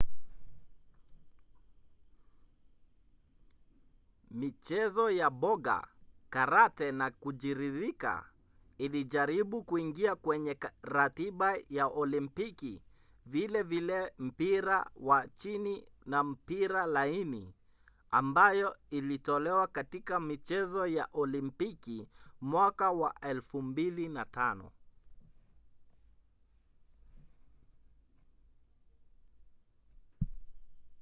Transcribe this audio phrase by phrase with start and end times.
[4.41, 5.87] michezo ya boga
[6.29, 8.25] karate na kujiririka
[8.77, 12.81] ilijaribu kuingia kwenye ratiba ya olimpiki
[13.25, 17.53] vilevile mpira wa chini na mpira laini
[18.11, 22.09] ambayo ilitolewa katika michezo ya olimpiki
[22.41, 24.69] mwaka wa 2005